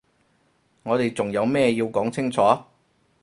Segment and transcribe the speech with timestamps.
[0.81, 2.41] 我哋仲有咩要講清楚？